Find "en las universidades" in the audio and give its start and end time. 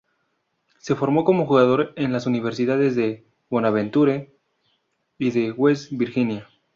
1.95-2.95